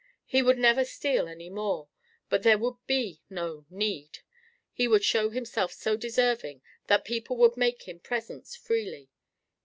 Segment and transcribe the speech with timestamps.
[0.25, 1.87] He would never steal any more,
[2.27, 4.17] but there would be no need;
[4.71, 9.11] he would show himself so deserving, that people would make him presents freely.